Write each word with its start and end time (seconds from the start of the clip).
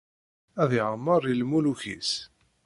Ad 0.61 0.71
yameṛ 0.77 1.21
i 1.27 1.33
lmuluk-is. 1.41 2.11